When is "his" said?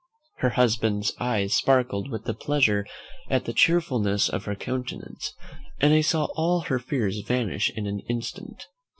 6.61-6.81